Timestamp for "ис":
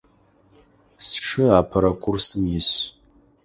2.59-2.71